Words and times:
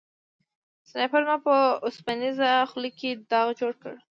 سنایپر 0.89 1.21
زما 1.25 1.37
په 1.45 1.55
اوسپنیزه 1.85 2.49
خولۍ 2.69 2.91
کې 2.99 3.09
داغ 3.31 3.47
جوړ 3.59 3.71
کړ 3.83 3.93